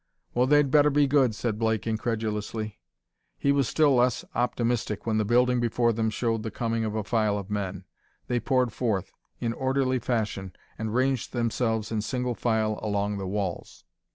[0.33, 2.79] "Well, they'd better be good!" said Blake incredulously.
[3.37, 7.03] He was still less optimistic when the building before them showed the coming of a
[7.03, 7.83] file of men.
[8.25, 13.83] They poured forth, in orderly fashion and ranged themselves in single file along the walls.